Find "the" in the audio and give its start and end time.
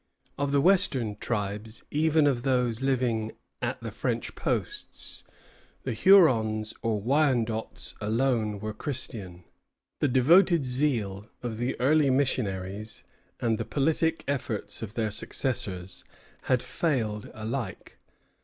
0.51-0.61, 3.81-3.91, 5.83-5.93, 9.99-10.07, 11.59-11.79, 13.59-13.63